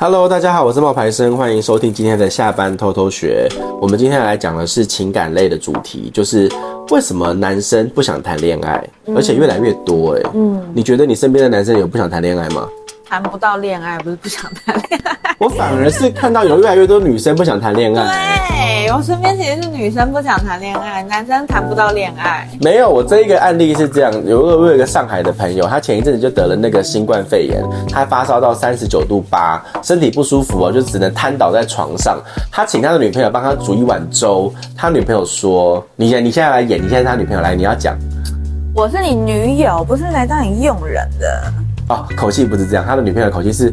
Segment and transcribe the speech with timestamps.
[0.00, 3.48] Hello，大家好，我是冒牌生，欢迎收听今天的下班偷偷学。
[3.80, 6.48] 我们今天来讲的是情感类的主题，就是
[6.90, 10.22] 为什么男生不想谈恋爱，而且越来越多哎。
[10.34, 12.68] 嗯，你觉得你身边的男生有不想谈恋爱吗？
[13.08, 15.16] 谈不到恋爱，不是不想谈恋爱。
[15.38, 18.38] 我反而是看到有越来越多女生不想谈恋爱。
[18.48, 22.46] 对，我身边其实是女生不想谈恋爱，男生谈不到恋爱。
[22.60, 32.20] 没有，我这一个案例是这样，有个我有一个上海的朋友，他前一阵子就得了那个新冠肺炎，他发烧到三十九度八，身体不舒服哦，就只能瘫倒在床上。
[32.52, 37.96] 他请他的女朋友帮他煮一碗粥，他女朋友说：“你现你现在来演，你现在是他女朋友来，你要讲，
[38.74, 41.52] 我是你女友，不是来当你佣人的。”
[41.88, 43.72] 哦，口气不是这样，他的女朋友的口气是。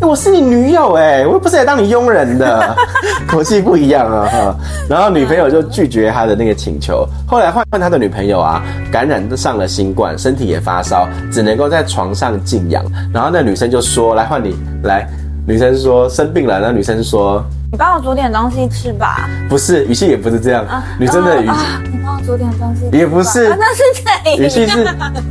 [0.00, 2.76] 我是你女友哎，我又不是来当你佣人的，
[3.28, 4.56] 口气不一样啊哈。
[4.90, 7.06] 然后女朋友就拒绝他的那个请求。
[7.24, 12.84] 后来换换他的女朋友啊，感染上了新冠，身体也发烧，只能够在床上静养。
[13.14, 15.08] 然后那女生就说：“来换你来。”
[15.44, 20.64] 女生说生病了，那女生说：“你帮我煮点东西吃吧。”不是，语气也不是这样。
[20.66, 22.96] 啊、女生的语气、啊，你帮我煮点东西。
[22.96, 24.36] 也不是，啊、那是谁？
[24.36, 24.84] 语气是：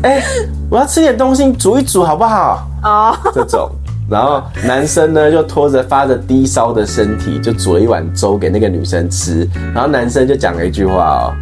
[0.04, 0.24] 哎、欸，
[0.70, 2.68] 我要吃点东西，煮一煮好不好？
[2.84, 3.72] 哦，这种。
[4.10, 9.48] 然后男生呢，就拖着发着低烧的身体，就煮了一碗粥给那个女生吃。
[9.74, 11.34] 然后男生就讲了一句话哦：“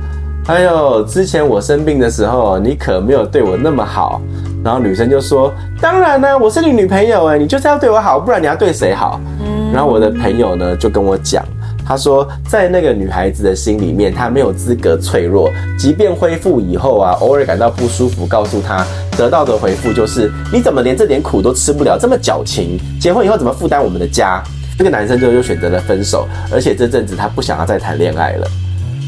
[0.46, 4.22] 哎呦，之前我生病的时候，你可没有对我那么好。”
[4.64, 11.46] 然后女生就说：“当然呢，我是你女朋友哎，你就是要对我好，不然你要对谁好？”嗯然后我的朋友呢，就跟我讲。
[11.86, 15.50] 他说，在那个女孩子的心里面，她没有资格脆弱。
[15.78, 22.80] 即便恢复以后啊，偶尔感到不舒服，告诉她得到的回复就是：你怎么连这点苦都吃不了，这么矫情？
[23.00, 24.44] 结婚以后怎么负担我们的家？
[24.78, 28.48] 这个男生就又选择了分手，而且这阵子他不想要再谈恋爱了。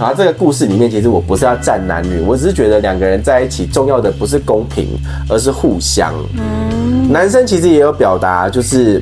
[0.02, 4.88] 然后这个故事里面，其实我不是要站男女，我只是觉得两个人在一起，重要的不是公平，
[5.30, 6.12] 而是互相。
[6.36, 9.02] 嗯，男生其实也有表达，就是。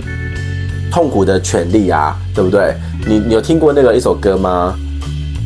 [0.91, 2.73] 痛苦的权利啊，对不对？
[3.07, 4.73] 你你有听过那个一首歌吗？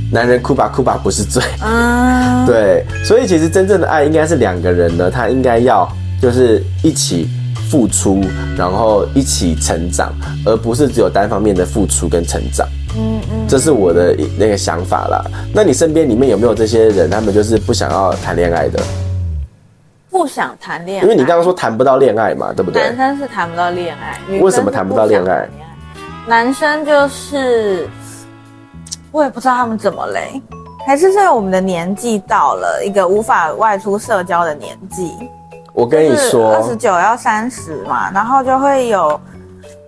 [0.09, 2.85] 男人哭吧哭吧不是罪，啊，对。
[3.03, 5.85] 所以其实真正的爱应该是两个人呢，他应该要
[6.21, 7.27] 就是一起
[7.69, 8.21] 付出，
[8.57, 10.13] 然后一起成长，
[10.45, 12.67] 而不是只有单方面的付出跟成长。
[12.95, 15.23] 嗯嗯，这是我的那个想法啦。
[15.53, 17.09] 那你身边里面有没有这些人？
[17.09, 18.79] 他们就是不想要谈恋爱的？
[20.11, 22.83] 不想谈恋爱，因为你刚刚说谈不到恋爱嘛，对不对？
[22.83, 25.49] 男生是谈不到恋爱，为什么谈不到恋爱？
[26.27, 27.87] 男生就是，
[29.11, 30.39] 我也不知道他们怎么嘞，
[30.85, 35.11] 还是在我们的年纪到了一个无法外出社交的年纪。
[35.73, 39.19] 我跟你说，二十九要三十嘛，然后就会有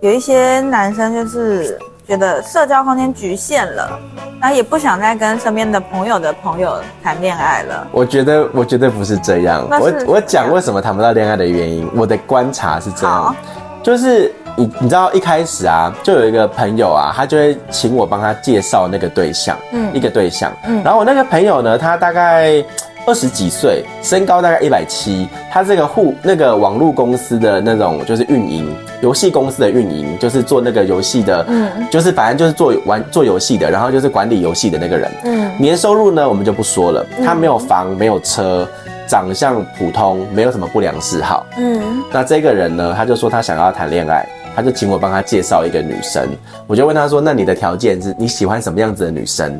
[0.00, 1.78] 有一些男生就是。
[2.06, 3.98] 觉得社交空间局限了，
[4.40, 7.84] 然后也不想再跟身边的朋友的朋友谈恋爱了。
[7.90, 9.66] 我觉得，我绝对不是这样。
[9.68, 13.34] 我我讲为什么谈不到恋爱的原因，我的观察是这样，
[13.82, 22.64] 就是你你知道一开始啊，就有一个朋友啊，他就会请我帮他介绍那个对象，嗯，一个对象，嗯，然后我那个朋友呢，他大概。
[23.06, 25.28] 二十几岁，身高大概一百七。
[25.50, 38.68] 他这个户那个网络公司的那种就是运营游戏公司的运营，就是做那个游戏的，嗯，就是反正就是做玩做游戏的，然后就是管理游戏的那个人，嗯，年收入呢我们就不说了，他没有房没有车，
[39.06, 46.28] 长相普通，没有什么不良嗜好，嗯，那这个人呢，他就说他想要谈恋爱，他就请我帮他介绍一个女生，
[46.66, 49.58] 我就问他说，那你的条件是你喜欢什么样子的女生？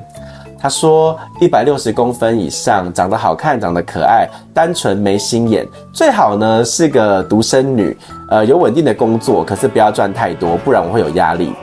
[0.66, 7.96] 他说：一百六十公分以上，长得好看，长得可爱，单纯没心眼，最好呢是个独生女，
[8.28, 11.54] 呃，有稳定的工作，可是不要赚太多，不然我会有压力。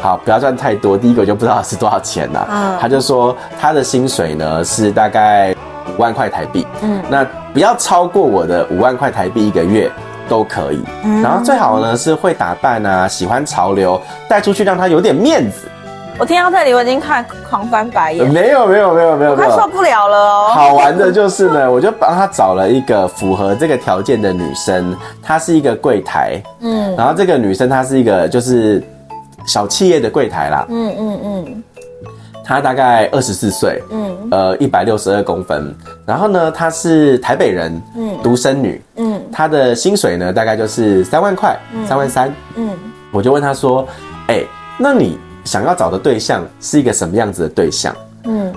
[0.00, 0.98] 好，不要赚太多。
[0.98, 2.48] 第一个我就不知道 是多少钱了。
[2.50, 5.54] 嗯，他就说他的薪水呢是大概
[5.96, 6.66] 五万块台币。
[6.82, 9.88] 嗯，那不要超过我的五万块台币一个月
[10.28, 10.82] 都可以。
[11.04, 15.68] 嗯，然后最好呢是会打扮啊，喜欢潮流，带出去让他有点面子。
[16.22, 18.32] 我听到这里，我已经看狂翻白眼。
[18.32, 20.52] 没有没有没有没有，我快受不了了哦。
[20.54, 28.80] 好玩的就是呢， 我就帮他找了一个符合这个条件的女生，她是一个柜台，嗯，然后这个女生她是一个就是
[29.48, 31.64] 小企业的柜台啦，嗯嗯嗯，
[32.44, 35.74] 她大概二十四岁，嗯，呃，一百六十二公分，
[36.06, 42.70] 然后呢，她是台北人，嗯，独生女，嗯，她的薪水呢大概就是三万块，三万三，嗯，
[43.10, 43.84] 我就问她说，
[44.28, 44.44] 哎，
[44.78, 45.18] 那你？
[45.44, 47.94] 想要找的对象是一个什么样子的对象？
[48.24, 48.52] 嗯，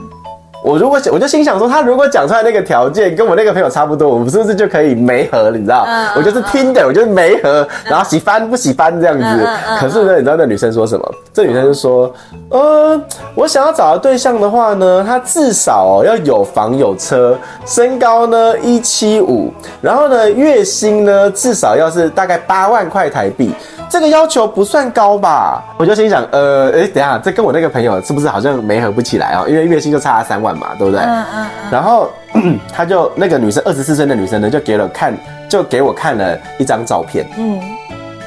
[0.63, 5.49] 我如果想，我就心想说，他如果讲出来那个条件跟我那个朋友差不多，我们是不是就可以没合？
[5.51, 5.85] 你知道？
[5.87, 9.23] 嗯、我就是听的，我就是没合，然后喜欢不喜欢这样子。
[9.23, 11.11] 嗯嗯嗯、可是呢，你知道那女生说什么？
[11.33, 12.13] 这女生就说
[12.49, 13.01] ：“呃，
[13.33, 23.51] 我想要找的对象的话呢，他至少要有房有车，身高呢一七五，然后呢月薪呢至少要是大概八万块台币。”
[23.89, 25.63] 这个要求不算高吧？
[25.77, 29.45] 我就心想，呃，哎，等一下，这跟我那个朋友是不是好像没合不起来啊？
[29.47, 31.01] 因为月薪就差了三万嘛，对不对？
[31.01, 31.47] 嗯嗯。
[31.71, 32.09] 然后
[32.73, 35.17] 他就那个女生二十四岁的女生呢，就给了看，
[35.49, 37.59] 就给我看了一张照片，嗯，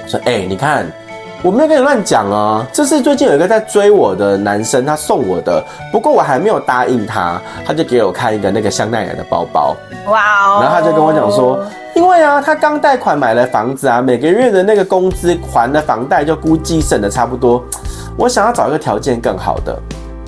[0.06, 0.87] 说，哎，你看。
[1.40, 5.62] 我没有跟你乱讲哦，这是最近有一个在追我的男生，他送我的，
[5.93, 9.76] 不过我还没有答应他，他就给我看一个那个香奈儿的包包，
[10.08, 11.64] 哇哦，然后他就跟我讲说，
[11.99, 17.61] 因为啊，他刚贷款买了房子啊，每个月的那个工资还的房贷就估计剩的差不多，
[18.17, 19.77] 我想要找一个条件更好的，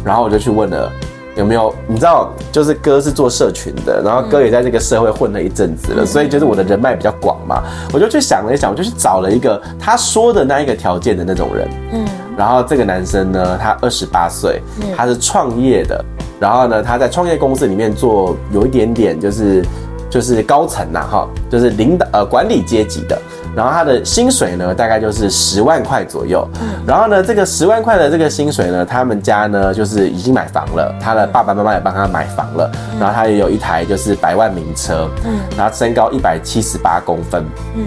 [0.04, 0.90] 然后我就去问了。
[1.36, 1.72] 有没有？
[1.86, 7.62] 你知道，就是哥是做社群的，然后哥也在这个社会混了一阵子了，所以就是我的人脉比较广嘛。
[7.92, 11.68] 我就去想了一想，我就去找了一个他说的那一个条件的那种人。
[11.92, 12.04] 嗯，
[12.36, 14.60] 然后这个男生呢，他二十八岁，
[14.96, 16.04] 他是创业的，
[16.40, 19.64] 然后呢，他在创业公司里面做有一点点就是
[20.10, 23.16] 就是高层呐，哈，就是领导呃管理阶级的。
[23.54, 26.48] 然后他的薪水呢，大概就是十万块左右。
[26.60, 32.70] 嗯，然后呢，这个十万块的这个薪水呢，他们家呢就是已经买房了，他的爸爸妈妈也帮他买房了。
[32.98, 35.08] 然后他也有一台就是百万名车。
[35.24, 37.44] 嗯，然后身高一百七十八公分。
[37.74, 37.86] 嗯，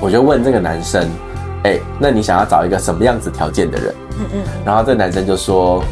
[0.00, 1.08] 我就问这个男生，
[1.64, 3.94] 哎，那你想要找一个什么样子条件的人？
[4.20, 4.42] 嗯嗯。
[4.64, 5.82] 然后这个男生就说，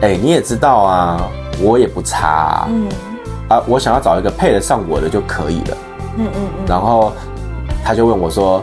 [0.00, 1.28] 哎，你也知道啊，
[1.60, 2.66] 我也不差啊。
[2.70, 2.88] 嗯。
[3.48, 5.76] 啊，我想要找一个配得上我的就可以了。
[6.18, 6.64] 嗯嗯嗯。
[6.66, 7.12] 然后。
[7.84, 8.62] 他就问我说，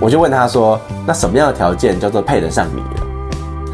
[0.00, 3.06] 我就问他说，那什么样的条件叫做配得上你了？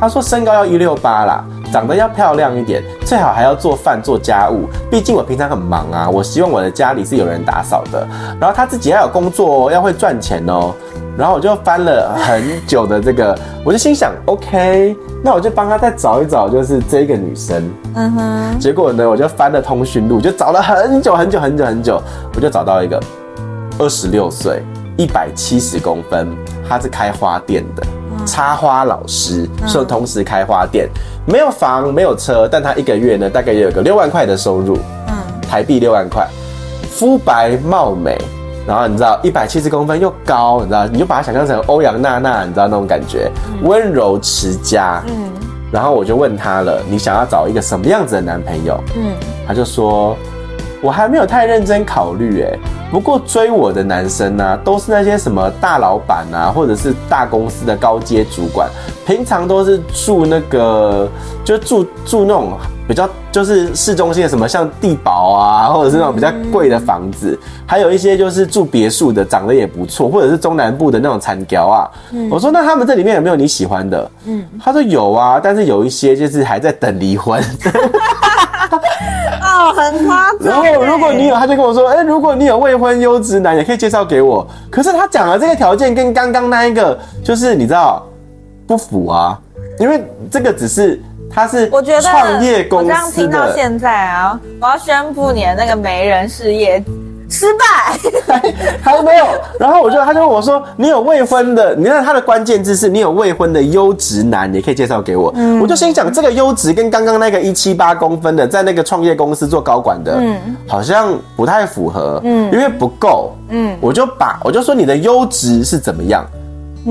[0.01, 4.69] 他说身高要一六八啦，长得要漂亮一点，最好还要做饭做家务。
[4.91, 8.05] 毕竟我平常很忙啊，我希望我的家里是有人打扫的。
[8.41, 10.75] 然后他自己要有工作哦，要会赚钱哦。
[11.17, 17.71] 然后我就翻了很久的这个，我就心想，OK，那我就帮他再找一找，就是这个女生。
[17.95, 18.59] 嗯哼。
[18.59, 22.03] 结果呢，我就翻了通讯录，就找了很久很久很久很久，
[22.35, 23.01] 我就找到一个
[23.79, 24.63] 二十六岁。
[24.97, 26.29] 一百七十公分，
[26.69, 27.83] 她是开花店的，
[28.27, 30.91] 插花老师，所以同时开花店，
[31.25, 34.77] 没有房，没有车，但她一个月呢，大概也有个六万块的收入，
[35.09, 36.29] 嗯，台币六万块，
[36.91, 38.19] 肤白貌美，
[38.67, 43.31] 然后你知道一百七十公分又高，你知道，你就把它想象成欧阳娜娜，你知道那种感觉，
[43.63, 45.31] 温柔持家，嗯，
[45.73, 48.79] 然后我就问他了，你想要找一个什么样子的男朋友？
[48.97, 49.13] 嗯，
[49.47, 50.17] 他就说，
[50.83, 52.59] 我还没有太认真考虑，哎。
[52.91, 58.69] 不过追我的男生呢、啊，都是那些什么大老板啊，或者是大公司的高阶主管，
[59.07, 61.09] 平常都是住那个，
[61.45, 62.59] 就住住那种
[62.91, 71.89] 比较就是市中心的什么像地堡啊，或者是那种比较贵的房子，还有一些就是住别墅的，长得也不错，或者是中南部的那种残条啊。
[72.29, 74.11] 我说那他们这里面有没有你喜欢的？
[74.25, 77.41] 嗯，他说有啊，但是有一些就是还在等离婚。
[79.41, 80.49] 哦，很夸张。
[80.49, 84.45] 然后如果你有，他就跟我说，哎，如果你有未婚优质男，也可以介绍给我。
[84.69, 88.05] 可是他讲的这个条件跟刚刚那一个，就是你知道
[88.67, 89.39] 不符啊，
[89.79, 91.01] 因为这个只是
[91.33, 92.85] 他是我觉得创业公司。
[92.87, 96.83] 我这样听到现在啊，我要宣布你的那个媒人事业。
[97.33, 98.43] 失败，
[98.83, 99.27] 还没有。
[99.57, 101.77] 然后我就，他就问我说：“你有未婚的？
[101.77, 116.27] 你看他的关键字是你有未婚的优质男，你可以介绍给我。”嗯，我就心想，这个优质跟刚刚那个一七八公分的，在那个创业公司做高管的，嗯，好像不太符合，嗯，因为不够，嗯，我就把我就说你的优质是怎么样。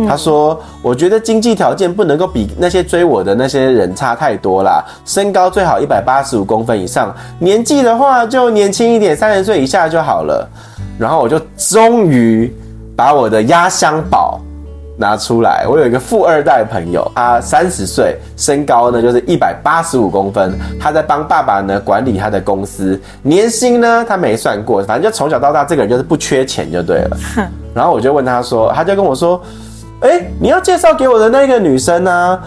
[0.07, 4.85] 他说：“我觉得经济条件不能够比那些追我的那些人差太多啦。
[5.03, 10.47] 身高最好一百八十五公分以上，年纪的话就年轻一点，三十岁以下就好了。”
[10.99, 12.53] 然后我就终于
[12.95, 14.39] 把我的压箱宝
[14.95, 15.65] 拿出来。
[15.67, 27.17] 我有一个富二代朋友，他三十岁，身高呢就是一百八十五公分，他在帮爸爸呢管理他的公司，年薪呢他没算过，反正就从小到大这个人就是不缺钱就对了。
[27.73, 29.41] 然后我就问他说，他就跟我说。
[30.01, 32.39] 哎、你要介绍给我的那个女生呢、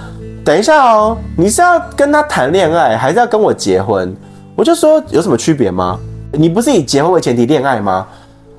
[0.44, 4.14] 等一下哦，你是要跟她谈恋爱，还是要跟我结婚？
[4.56, 5.98] 我就说有什么区别吗？
[6.32, 8.06] 你不是以结婚为前提恋爱吗？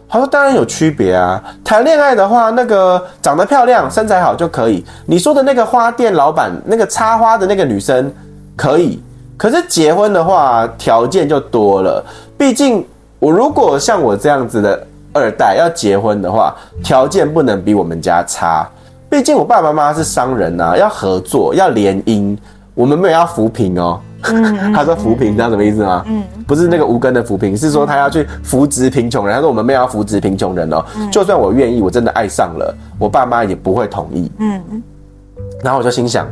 [0.07, 1.43] 他说当然有区别啊。
[1.63, 4.85] 谈恋爱的话，那个长得漂亮、身材好就可以。
[5.07, 8.13] 你说的那个花店老板，那个插花的那个女生
[8.55, 9.01] 可以。
[9.35, 12.05] 可是结婚的话，条件就多了。
[12.37, 12.85] 毕竟
[13.17, 18.69] 我如果像我这样子的二代要结婚的话，条件不能比我们家差。
[19.13, 22.35] 毕竟我爸爸妈妈是商人呐、啊，要合作，要联姻，
[22.73, 23.99] 我们没有要扶贫哦。
[24.23, 26.03] 嗯、 他说扶贫，知道什么意思吗？
[26.07, 29.35] 嗯，不是那个无根的扶贫，是说他要去扶植贫穷人。
[29.35, 30.83] 他说我们没有要扶植贫穷人哦。
[30.97, 34.31] 嗯、就算我愿意，我真的爱上了，我爸妈也不会同意。
[34.39, 34.81] 嗯，
[35.61, 36.25] 然后我就心想，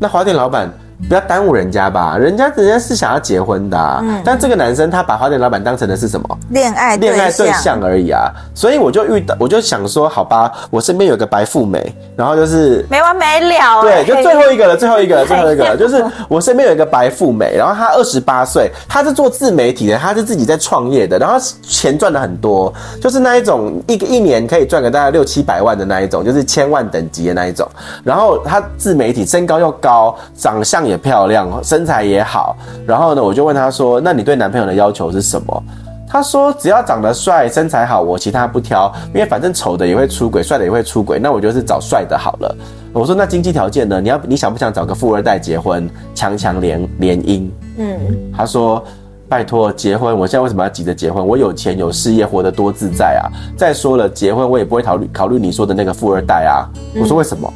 [0.00, 0.68] 那花店老板
[1.08, 6.38] 不要耽误人家吧，人家人家是想要结婚的、啊，嗯，但这个男生他把花店老板当成的是什么？
[6.50, 27.68] 恋爱恋爱对象而已啊，所以我就遇到，我就想说，好吧，我身边有个白富美，然后就是没完没了、欸，对，就最后一个了， 最后一个了，最后一个了，就是我身边有一个白富美，然后她二十八岁，她是做自媒体的，她是自己在创业的，然后钱赚的很多，就是那一种一个一年可以赚个大概六七百万的那一种，就是千万等级的那一种，
[28.02, 30.93] 然后她自媒体身高又高，长相也。
[30.96, 35.62] 漂亮，身材也好，然后呢，我就问他说：“那你对男朋友的要求是什么？”
[36.06, 42.56] 他说：“只要长得帅，身材好，我其他不挑，因为反正丑的也会出轨，帅的也会出轨，那我就是找帅的好了。”
[42.92, 44.00] 我说：“那经济条件呢？
[44.00, 47.48] 你要你想不想找个富二代结婚，强强联联姻？”
[47.78, 47.98] 嗯，
[48.36, 48.80] 他说
[49.28, 51.26] ：“拜托，结婚，我现在为什么要急着结婚？
[51.26, 53.26] 我有钱有事业，活得多自在啊！
[53.56, 57.52] 再说了，结婚我也不会考虑考虑你说的那个富二代啊。”我说：“为什么？”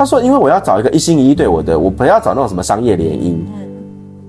[0.00, 3.34] 他说：“因为我要找一个一心一意对我的，我不要找那种什么商业联姻。
[3.54, 3.68] 嗯，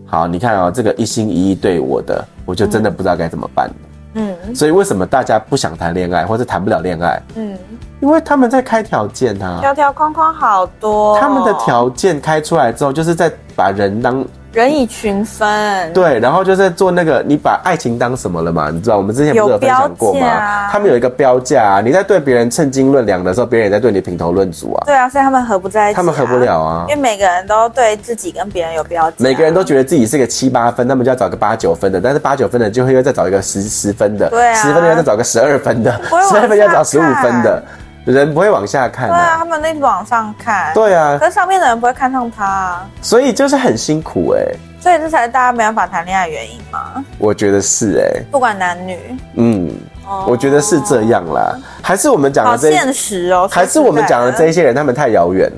[0.06, 3.72] 好，你看啊、喔，这个一心一意对我的，我就真的不知道该怎么办。
[4.16, 7.22] 嗯，所以为什么大家不想谈恋爱，或者谈不了恋爱？
[7.36, 7.58] 嗯，
[8.02, 11.18] 因为他们在开条件啊，条条框框好多。
[11.22, 14.26] 他们的条件开出来之后，就是在把人当。
[14.54, 18.70] 人以群分，对，然后就是做那个，你把爱情当什么了嘛？
[18.70, 20.68] 你知道我们之前不是有分享过吗？
[20.70, 24.84] 他们有一个标价啊，你在对别人称斤论两的时候，别人也在对你评头论足啊。
[24.86, 35.92] 对啊，所以他们合不在一起，他们合不了啊，因为每个人都对自己跟别人有标价，每个人都觉得自己是个七八分，他们就要找个八九分的，但是八九分的就会又再找一个十十分的，对啊，十分的要再找个十二分的，
[36.30, 37.64] 十二分要找十五分的。
[38.06, 47.04] 人不会往下看，啊，对啊，他们那往上看，对啊，可是上面的人不会看上他，啊，所以就是很辛苦哎，欸，所以这才是大家没办法谈恋爱的原因吗？
[47.20, 48.98] 我觉得是哎，欸，不管男女，
[49.36, 49.72] 嗯，
[50.08, 55.52] 哦，我觉得是这样啦，还是我们讲的这现实哦，还是我们讲的这一些人，他们太遥远，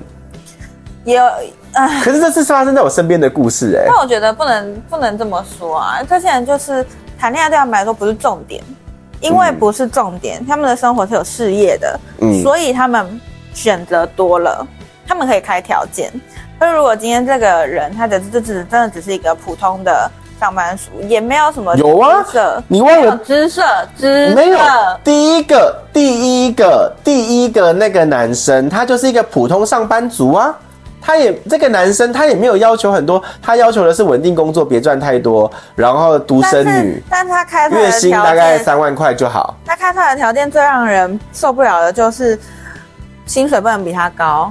[1.04, 1.24] 也有，
[2.02, 6.84] 可是这是发生在我身边的故事哎，那我觉得不能不能这么说啊，这些人就是
[7.18, 8.62] 谈恋爱对他们来说不是重点。
[9.24, 13.20] 因为不是重点，嗯、他们的生活是有事业的，嗯，所以他们
[13.52, 14.66] 选择多了，
[15.06, 16.12] 他们可以开条件。
[16.60, 22.24] 那如果今天这个人他的这只真的只是一个普通的上班族，也没有什么有啊，
[22.68, 23.62] 你忘了姿色，
[23.96, 24.58] 姿色没有
[25.02, 30.56] 第一个第一个第一个那个男生，他就是一个普通上班族啊。
[31.04, 37.02] 他也这个男生，他也没有要求很多，他要求的是稳定工作，别赚太多，然后独生女。
[37.10, 39.54] 但是，他开月薪大概三万块就好。
[39.66, 42.38] 他开出来的条件最让人受不了的就是
[43.26, 44.50] 薪水不能比他高，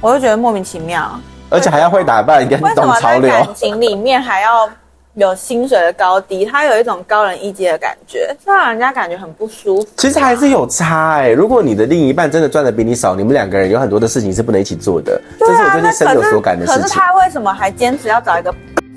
[0.00, 1.10] 我就觉得莫名其妙。
[1.50, 3.28] 而且还要会打扮，跟懂潮流。
[3.28, 4.68] 感情里面还要。
[5.18, 9.88] 有薪水的高低，他有一种高人一阶的感觉，这让人家感觉很不舒服。
[9.96, 15.20] 其实还是有差哎、欸，如果你的另一半真的赚的比你少，你们两个人有很多的事情是不能一起做的。
[15.40, 16.80] 这是我最近深有所感的事情。
[16.80, 18.54] 可是他为什么还坚持要找一个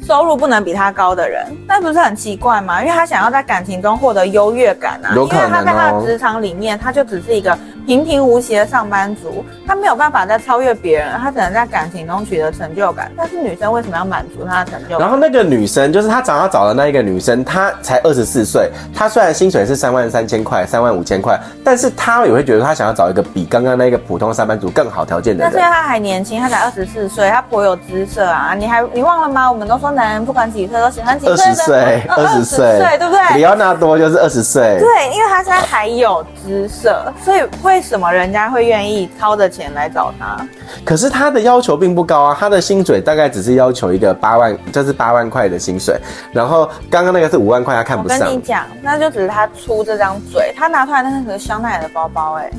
[0.07, 1.43] 收入不能比他高的人？
[1.67, 2.83] 那不是很奇怪吗？
[2.83, 5.15] 因为他想要在感情中获得优越感啊。
[5.15, 5.47] 有可能哦。
[5.47, 7.57] 因为他在他的职场里面，他就只是一个。
[7.85, 13.11] 平平无奇的上班族，他没有办法再超越别人，他只能在感情中取得成就感。
[13.17, 15.00] 但是女生为什么要满足他的成就感？
[15.00, 25.51] 然后那个女生就是他想要找的那一个女生，她才二十四岁，她虽然薪水是三万三千块、三万五千块，但是她也会觉得她想要找一个比刚刚那个普通上班族更好条件的人。
[25.51, 28.53] 但是因为她还年轻，她才二十四岁，她颇有姿色啊！
[28.57, 29.51] 你还你忘了吗？
[29.51, 31.31] 我们都说男人不管几岁都喜欢几岁。
[31.31, 33.38] 二十岁，二十岁，对不对？
[33.38, 34.77] 里奥纳多就是二十岁。
[34.79, 38.51] 对，因为他现在还有姿色，所以为什么人家？
[38.51, 40.45] 会愿意掏着钱来找他，
[40.83, 45.97] 可是他的要求并不高啊，他的薪水大概只是要求一个八万，就是八万块的薪水。
[46.33, 48.19] 然后刚刚那个是五万块，他看不上。
[48.19, 52.51] 我跟你讲，那就只是他出这张嘴，他拿出来那是个香奈儿的包包，欸，哎，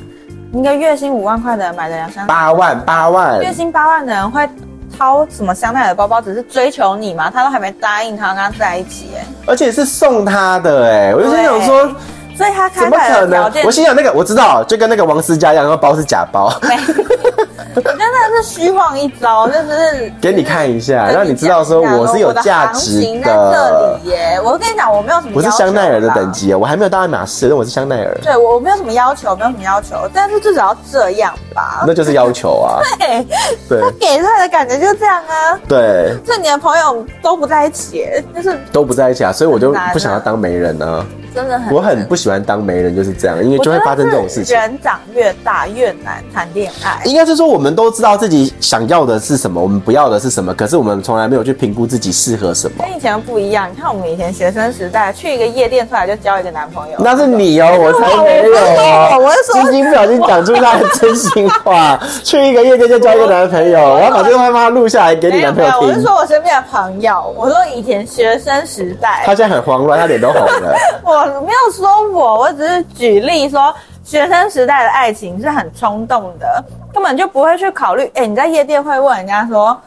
[0.55, 4.49] 一个月薪五万块的人买得了香奈儿八万八万，月薪八万的人会
[4.97, 6.23] 掏什么香奈儿的包包？
[6.23, 7.31] 只是追求你吗？
[7.31, 11.91] 他都还没答应他跟他在一起，欸，哎，而且是送他的，欸，哎，我就想说。
[12.37, 16.53] 所以他开的条件，我心想那个我知道，就跟那个王思佳一样，然后包是假包。
[17.75, 18.05] 我 真的
[18.37, 23.21] 是虚晃一招，就是给你看一下，让你知道说我是有价值的。
[23.25, 25.33] 在这里耶，我跟你讲，我没有什么。
[25.35, 28.15] 我是香奈儿的等级啊，我还没有到爱马仕，但我是香奈儿。
[28.23, 31.85] 对，我没有什么要求，没有什么要求，但是至少要这样吧。
[31.87, 32.81] 那就是要求啊。
[32.99, 33.27] 对，
[33.69, 35.59] 对，他给出来的感觉就是这样啊。
[35.67, 41.07] 对，就你的朋友都不在一起，就是都不在一起啊，所以我就不想要当媒人呢。
[41.35, 41.75] 真的很。
[41.75, 44.57] 我很不喜欢当媒人，就是这样，因为就会发生这种事情。
[44.57, 47.01] 人长越大越难谈恋爱。
[47.05, 52.85] 应该是说，我们都知道自己想要的是什么，我们不要的是什么，可是我们从来没有去评估自己适合什么。
[52.85, 56.97] 跟以前不一样，你看我们以前学生时代，去一个夜店出来就交一个男朋友。
[56.99, 59.19] 那是你哦， 我才没有哦。
[59.21, 65.89] 我是说，晶晶不小心讲出他的真心话，去一个夜店就交一个男朋友， 我要把这个话把它录下来给你男朋友听。
[65.89, 70.75] 我是说我身边的朋友，我说以前学生时代，他现在很慌乱，他脸都红了。
[71.05, 73.75] 我没有说我，我只是举例说，
[74.05, 78.11] 学生时代的爱情是很冲动的，根本就不会去考虑。
[78.15, 79.79] 哎，你在夜店会问人家说，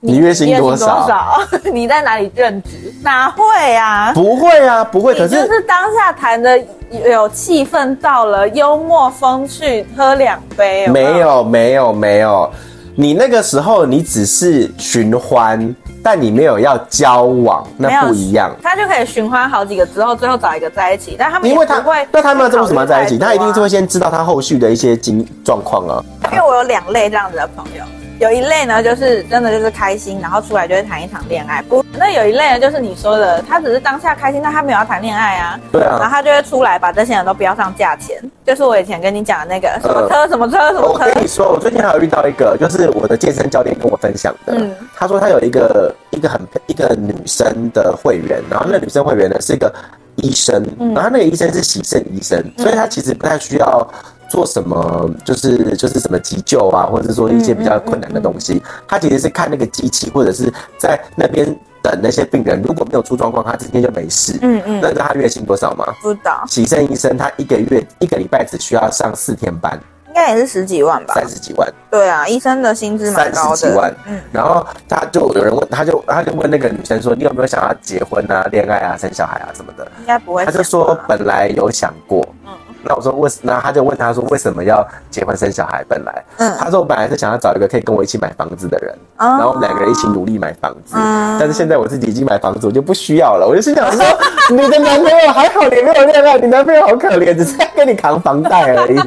[0.00, 1.40] 你月薪多少？
[1.72, 2.92] 你在哪里任职？
[3.02, 4.12] 哪会啊？
[4.14, 5.14] 不会啊，不会。
[5.14, 6.58] 可是就是当下谈的
[6.90, 11.12] 有气氛，到了幽默风趣，喝两杯有没有？
[11.12, 12.50] 没有，没有，没有。
[12.94, 15.74] 你那个时候，你只是寻欢。
[16.02, 18.50] 但你没有要交往，那不一样。
[18.62, 21.14] 他就可以寻欢好几个之后，最后找一个在一起。
[21.18, 23.18] 但他们因为他会，那他们为什么要在一起？
[23.18, 26.02] 他一定是会先知道他后续的一些经状况啊。
[26.32, 27.84] 因为我有两类这样子的朋友。
[28.20, 31.62] 有一类呢，就是真的就是开心，然后出来就会谈一场恋爱。
[31.62, 35.58] 不，那有一类呢，就是你说的，他只是当下开心，但他没有要谈恋爱啊。
[35.72, 35.96] 对啊。
[35.98, 40.86] 然后他就会出来把这些人都标上价钱，就是我以前跟你讲的那个什么车、呃、什么车什么车。
[40.86, 44.52] 我跟你说，我最近还有遇到一个，就是我的健身教练跟我分享的。
[44.54, 44.70] 嗯。
[44.94, 49.72] 他说他有一个一个很一个女生的会员，然后那个女生会员呢是一个
[50.16, 53.90] 医生，嗯、然后那个医生是洗肾医生，嗯、所以他其实不太需要。
[54.30, 61.44] 做什么就是就是什么急救啊，或者是说一些比较困难的东西，他其实是看那个机器，或者是在那边
[61.82, 64.38] 等那些病人，如果没有出状况，他今天就没事。
[64.40, 64.80] 嗯嗯。
[64.80, 65.84] 那知道他月薪多少吗？
[66.00, 66.44] 不知道。
[66.46, 71.14] 洗肾医生他一个月一个礼拜只需要上四天班，应该也是十几万吧？
[71.14, 71.68] 三十几万。
[71.90, 73.56] 对啊，医生的薪资蛮高的。
[73.56, 73.94] 三十几万。
[74.06, 74.20] 嗯。
[74.30, 80.44] 然后他就有人问，他就他就问那个女生说：“你有没有想要结婚啊、恋爱啊、生小孩啊什么的？”应该不会。
[80.44, 82.24] 他就说本来有想过。
[82.46, 82.52] 嗯。
[82.82, 85.84] 那我说为什，那他就问他说为什么要结婚生小孩？
[85.86, 90.94] 本来，嗯，他说我本来是想要找一个可以跟我一起买房子的人，哦、然后我们两个人一起努力买房子。
[90.96, 93.46] 嗯，但是现在我自己已经买房子，我就不需要了。
[93.46, 94.04] 我就心想说，
[94.50, 99.00] 你的男朋友还好，你没有恋爱，你男朋友好可怜，只是在跟你扛房贷而已。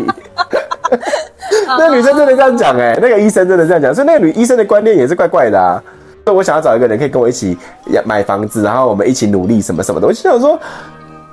[1.78, 5.82] 那女生真的这样讲哎、欸，那个医生真的这样讲，所以那个女医生的观念也是怪怪的啊。
[6.26, 7.58] 所以我想要找一个人可以跟我一起
[8.06, 10.06] 买房子，然后我们一起努力什么什么的。
[10.06, 10.60] 我就想说。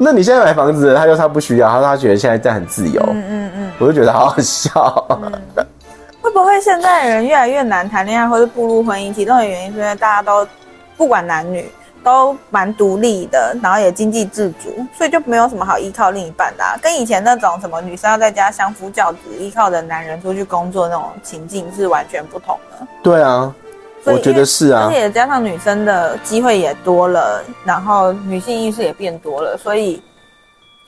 [0.02, 3.02] 那你现在买房子，他就他不需要，他说他觉得现在这样很自由。
[3.10, 5.06] 嗯嗯嗯，我就觉得好好笑。
[5.22, 5.30] 嗯、
[6.22, 9.12] 会不会现在人越来越难谈恋爱，或是步入婚姻？
[9.12, 10.48] 其中的原因是因为大家都
[10.96, 11.70] 不管男女
[12.02, 16.78] 都蛮独立的，然后也经济自主，所以就没有什么好依靠另一半的、啊。
[16.80, 22.86] 跟以前那种什么女生要在家相夫教子，依靠着男人出去工作那种情境是完全不同的。
[23.02, 23.54] 对啊。
[24.04, 30.02] 我觉得是啊，而且加上女生的机会也多了，然后女性意识也变多了，所以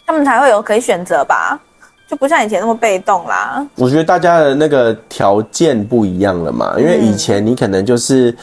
[0.07, 1.59] 他们才会有可以选择吧，
[2.09, 3.67] 就不像以前那么被动啦。
[3.77, 8.37] 我觉得大家的那个条件不一样了嘛，因为以前你可能就是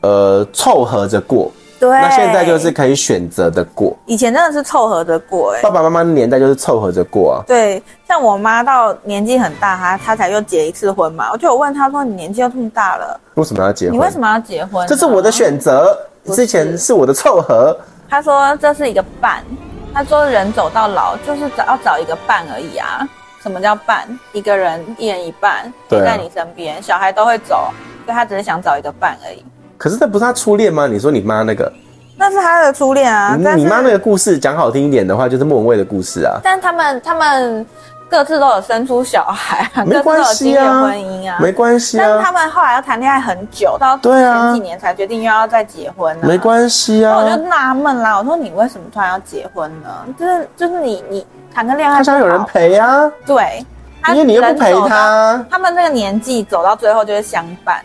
[0.00, 1.52] 呃凑合着过。
[1.84, 3.94] 对，那现在就是可以选择的过。
[4.06, 7.44] 以前真的是凑合着过，欸，哎，爸爸妈妈的年代就是凑合着过啊。
[7.46, 11.30] 对，像我妈到年纪很大，她她才又结一次婚嘛。
[11.30, 13.94] 我就有问她说：“你年纪又这么大了，为什么要结婚？
[13.94, 14.86] 你为什么要结婚？
[14.88, 15.94] 这是我的选择，
[16.32, 17.76] 之前是我的凑合。”
[18.08, 19.44] 她说：“这是一个伴。”
[19.92, 23.06] 她说：“人走到老就是找要找一个伴而已啊。
[23.42, 24.08] 什么叫伴？
[24.32, 27.70] 一个人一人一半陪在你身边，小孩都会走，
[28.06, 29.44] 所以她只是想找一个伴而已。”
[29.84, 30.86] 可是这不是他初恋吗？
[30.86, 31.70] 你说你妈那个，
[32.16, 33.36] 那是他的初恋啊。
[33.54, 36.40] 你妈那个故事讲好听一点的话，就是莫文蔚的故事啊。
[36.42, 37.66] 但他们他们
[38.08, 42.02] 各自都有生出小孩，没关系啊，婚姻啊，没关系啊。
[42.02, 46.26] 但是他们后来要谈恋爱很久，到前几年才决定又要再结婚啊。
[46.26, 47.18] 没关系啊。
[47.18, 49.90] 我就纳闷啦，我说你为什么突然要结婚呢？
[50.18, 53.06] 就是就是你你谈个恋爱，他想有人陪啊。
[53.26, 53.62] 对，
[54.08, 57.84] 因为你又不陪他，他们那个年纪走到最后就是相伴。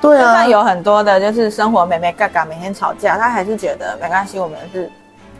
[0.00, 4.90] 对啊，就算有很多的，就是生活美美嘎嘎，每天吵架，他还是觉得没关系，我们是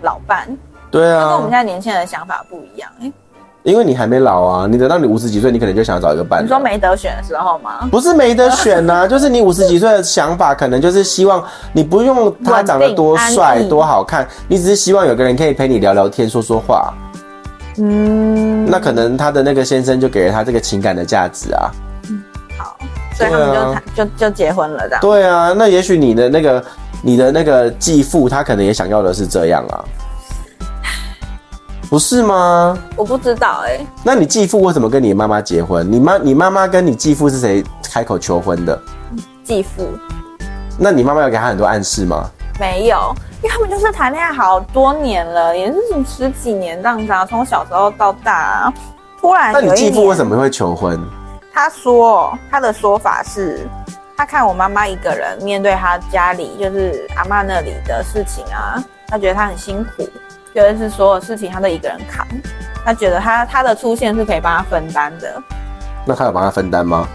[0.02, 0.48] 老伴。
[0.90, 2.90] 对啊，跟我们现在年轻人的想法不一样。
[3.64, 6.42] 因为你还没老啊，你等到你五十几岁，你可能就想找一个伴。
[6.42, 7.86] 你说没得选的时候吗？
[7.90, 16.94] 不是没得选呐，啊，就是你五十几岁的想法，可能就是希望你不用他长得多帅多好看，你只是希望有个人可以陪你聊聊天，说说话。
[17.76, 21.70] 嗯，那可能他的那个先生就给了他这个情感的价值啊。
[22.08, 22.22] 嗯，
[22.56, 22.78] 好
[23.18, 25.00] 所以他们就谈、啊、就就结婚了，这样。
[25.00, 26.64] 对啊，那也许你的那个
[27.02, 29.84] 你的那个继父，他可能也想要的是这样啊，
[31.90, 32.78] 不是吗？
[32.94, 33.86] 我不知道哎、欸。
[34.04, 35.90] 那你继父为什么跟你妈妈结婚？
[35.90, 38.80] 你妈你妈妈跟你继父是谁开口求婚的？
[39.42, 39.88] 继父。
[40.78, 42.30] 那你妈妈有给他很多暗示吗？
[42.60, 48.72] 没有，因为他们就是谈恋爱好多年了，也是十几年这样子啊，从小时候到大啊。
[49.20, 51.00] 突然，那你继父为什么会求婚？
[51.58, 53.66] 他说他的说法是，
[54.16, 60.08] 他看我妈妈一个人面对他家里就是阿妈那里的事情啊，他觉得他很辛苦，
[60.54, 62.24] 觉得是所有事情他都一个人扛，
[62.84, 65.42] 他觉得他他的出现是可以帮他分担的。
[66.06, 67.08] 那他有帮他分担吗？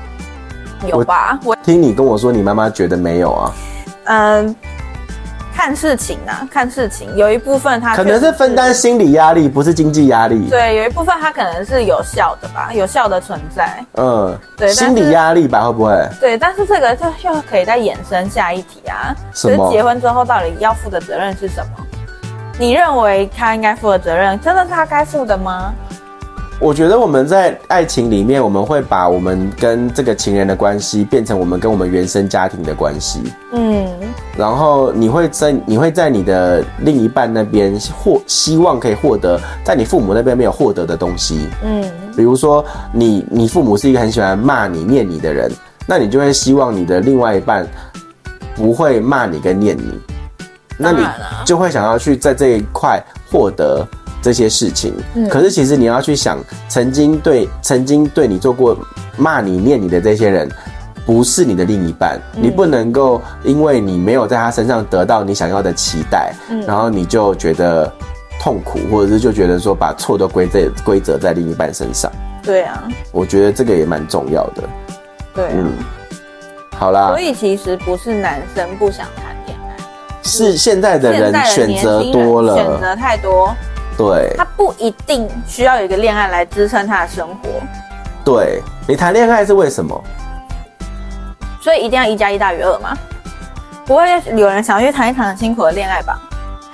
[0.85, 3.51] 有吧，我，我听你跟我说，你妈妈觉得没有啊。
[4.07, 4.55] 嗯。
[5.63, 10.49] 看事情啊，看事情，有一部分他可能是分担心理压力，不是经济压力。
[10.49, 13.81] 对，有一部分他可能是有效的吧，有效的存在。
[13.93, 16.05] 嗯，对，心理压力吧，会不会？
[16.19, 19.15] 对，但是这个就又可以再衍生下一题啊。
[19.33, 19.55] 什么？
[19.55, 21.85] 就是结婚之后到底要负的责任是什么？
[22.59, 25.73] 你认为他应该负的责任，真的是他该负的吗？
[26.59, 33.33] 我觉得我们在爱情里面，我们会把我们跟这个情人的关系变成我们跟我们原生家庭的关系。
[33.53, 33.89] 嗯，
[34.37, 41.47] 然后你会在你会在你的另一半那边获希望可以获得在你父母那边没有获得的东西。
[41.63, 41.83] 嗯，
[42.15, 45.51] 比如说你你父母是一个很喜欢骂你念你的人，
[45.85, 47.67] 那你就会希望你的另外一半
[48.55, 49.99] 不会骂你跟念你，
[50.77, 51.05] 那你
[51.45, 53.85] 就会想要去在这一块获得。
[54.23, 58.73] 这些事情，嗯可是其实你要去想，曾经对曾经对你做过
[59.17, 60.49] 骂你念你的这些人，
[61.05, 66.33] 不是你的另一半，你不能够因为你没有在他身上得到你想要的期待，
[66.65, 67.91] 然后你就觉得
[68.39, 72.11] 痛苦，或者是就觉得说把错都归在归责在另一半身上。
[72.41, 74.63] 对啊，我觉得这个也蛮重要的。
[75.33, 75.73] 对，嗯，
[76.77, 79.75] 好啦，所以其实不是男生不想谈恋爱，
[80.23, 83.53] 是现在的人选择多了，选择太多。
[83.97, 87.49] 对，他不一定需要有一个恋爱来支撑他的生活。
[88.23, 90.03] 对，你谈恋爱是为什么？
[91.63, 92.93] 所以一定要一加一大于二吗？
[93.85, 94.03] 不会
[94.35, 96.19] 有人想要去谈一场很辛苦的恋爱吧？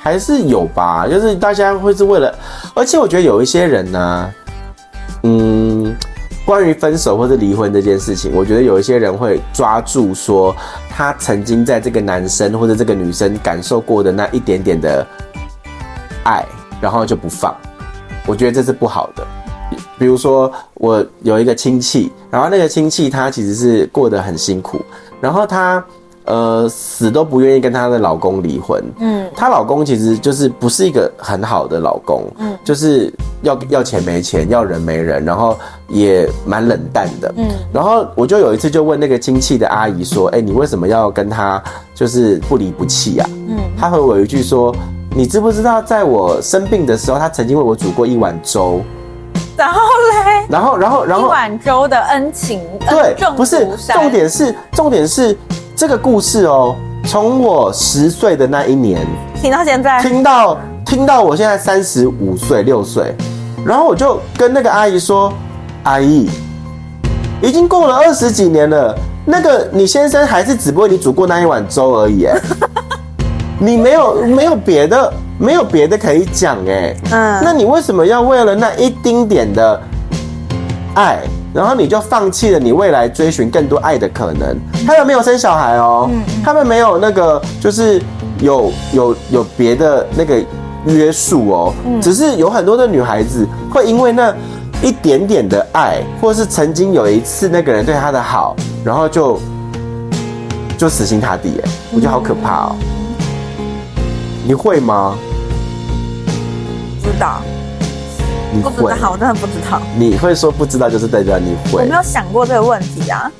[0.01, 2.33] 还是有吧，就是大家会是为了，
[2.73, 4.33] 而且我觉得有一些人呢、
[5.21, 5.95] 嗯，
[6.43, 10.55] 关于分手或者离婚这件事情，我觉得有一些人会抓住说
[10.89, 15.05] 他曾经在这个男生或者这个女生感受过的那一点点的
[16.23, 16.43] 爱。
[16.81, 17.53] 然后就不放，
[18.25, 19.27] 我觉得这是不好的。
[19.99, 24.81] 比如说，我有一个亲戚，然后那个亲戚他其实是过得很辛苦，
[25.19, 25.83] 然后他
[26.23, 28.83] 呃死都不愿意跟她的老公离婚。
[28.99, 35.57] 嗯，她老公其实就是不是一个很好的老公，嗯，就是要要钱没钱，要人没人，然后
[35.89, 37.33] 也蛮冷淡的。
[37.37, 41.61] 嗯，然后我就有一次就问那个亲戚的阿姨说：“哎，你为什么要跟他
[41.93, 44.73] 就是不离不弃啊？”嗯，她回我一句说。
[45.15, 48.79] 你知不知道，在我生病的时候，他曾经为我煮过一碗粥。
[49.59, 50.45] 然后嘞？
[50.49, 55.37] 然后，然后，然后一碗粥的恩情，对，不是重点是重点是
[55.75, 56.75] 这个故事哦。
[57.05, 59.05] 从我十岁的那一年
[59.41, 63.13] 听到现在，听到听到我现在三十五岁六岁，
[63.65, 65.33] 然后我就跟那个阿姨说
[65.83, 66.29] ：“阿姨，
[67.41, 68.95] 已经过了二十几年了，
[69.25, 72.39] 那个你先生还是只不过你煮过那一碗粥而已。”哎。
[73.61, 79.81] 你没有没有别的，没有别的可以讲哎，嗯，那你为什么要为了那一丁点的
[80.95, 81.19] 爱，
[81.53, 84.57] 然后你就放弃了你未来追寻更多爱的可能？
[84.85, 86.09] 他们没有生小孩哦，
[86.43, 88.01] 他们没有那个就是
[88.41, 90.43] 有有有别的那个
[90.85, 94.35] 约束哦，只是有很多的女孩子会因为那
[94.81, 99.39] 一点点的爱，或是曾经有一次那个人对她的好，然后就
[100.77, 102.75] 就死心塌地哎，我觉得好可怕哦。
[104.45, 105.15] 你会吗？
[107.19, 108.61] 你？
[108.61, 109.81] 不知道，我真的不知道。
[109.97, 111.81] 你会说不知道，就是代表你会。
[111.83, 113.31] 我没有想过这个问题啊。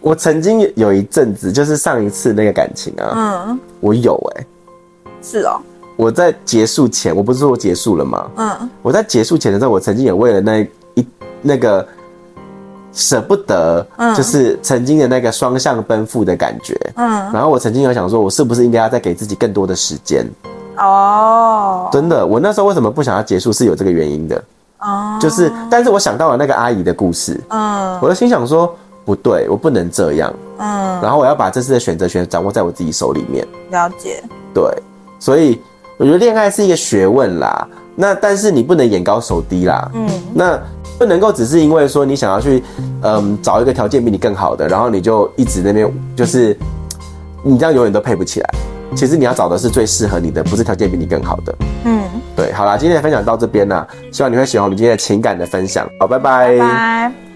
[0.00, 3.12] 我曾经有一阵子，就是上一次那个感情啊，
[3.48, 4.46] 嗯，我有哎、欸，
[5.22, 5.60] 是哦。
[5.96, 8.30] 我在结束前，我不是说我结束了吗？
[8.36, 11.06] 嗯，我在结束前的时候，我曾经也为了那一
[11.42, 11.86] 那个。
[12.92, 16.76] 舍不得，就是曾经的那个双向奔赴的感觉。
[16.96, 20.26] 嗯，然后我曾经有想说，我是不是应该要再给自己更多的时间？
[20.80, 24.42] 哦，真的，我那时候为什么不想要结束，是有这个原因的。
[24.80, 27.40] 哦，就是，但是我想到了那个阿姨的故事。
[27.48, 30.32] 嗯，我就心想说，不对，我不能这样。
[30.58, 33.46] 嗯，然后我要把这次的选择权掌握在我自己手里面。
[33.70, 34.22] 了解。
[34.52, 34.64] 对，
[35.18, 35.60] 所以
[35.96, 37.68] 我觉得恋爱是一个学问啦。
[37.94, 39.90] 那但是你不能眼高手低啦。
[39.94, 40.58] 嗯，那。
[40.98, 42.62] 不能够只是因为说你想要去，
[43.00, 46.54] 嗯，找一个条件比你更好的，然后你就一直那边就是，
[47.42, 48.50] 你这样永远都配不起来。
[48.94, 51.54] 其实你要找的是最适合你的，不是条件比你更好的。
[51.84, 52.02] 嗯，
[52.36, 55.88] 对，好啦，今天的分享到这边啦，希望你会喜欢我们今天的情感的分享。
[55.98, 56.58] 好，拜拜。
[56.58, 57.29] 拜拜。